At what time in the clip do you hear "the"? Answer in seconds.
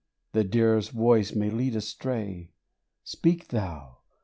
0.31-0.43